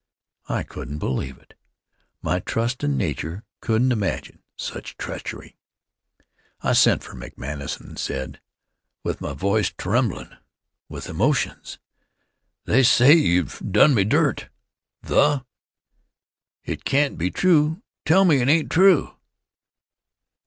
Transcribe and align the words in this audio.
I 0.49 0.63
couldn't 0.63 0.97
believe 0.97 1.37
it. 1.37 1.53
My 2.23 2.39
trustin' 2.39 2.97
nature 2.97 3.43
couldn't 3.59 3.91
imagine 3.91 4.41
such 4.57 4.97
treachery. 4.97 5.57
I 6.61 6.73
sent 6.73 7.03
for 7.03 7.13
McManus 7.13 7.79
and 7.79 7.99
said, 7.99 8.41
with 9.03 9.21
my 9.21 9.33
voice 9.33 9.69
tremblin' 9.69 10.35
with 10.89 11.07
emotions: 11.07 11.77
"They 12.65 12.81
say 12.81 13.13
you 13.13 13.43
have 13.43 13.71
done 13.71 13.93
me 13.93 14.03
dirt, 14.03 14.49
'The.' 15.03 15.45
It 16.63 16.83
can't 16.83 17.15
be 17.15 17.29
true. 17.29 17.83
Tell 18.03 18.25
me 18.25 18.41
it 18.41 18.49
ain't 18.49 18.71
true." 18.71 19.15